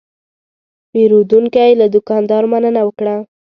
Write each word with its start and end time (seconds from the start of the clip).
پیرودونکی 0.91 1.71
له 1.79 1.85
دوکاندار 1.95 2.43
مننه 2.51 2.81
وکړه. 2.85 3.15